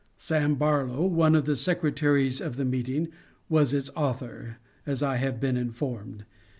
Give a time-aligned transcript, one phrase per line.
[0.17, 3.09] Sam Barlow, one of the secretaries of the meeting,
[3.49, 6.25] was its author, as I have been informed.